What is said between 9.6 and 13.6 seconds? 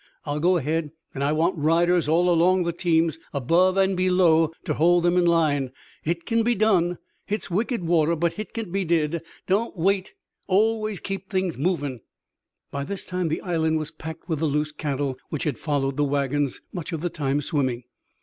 wait always keep things movin'." By this time the